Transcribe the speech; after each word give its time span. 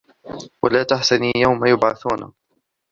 وَلا 0.63 0.83
تُخزِني 0.83 1.31
يَومَ 1.37 1.65
يُبعَثونَ 1.65 2.33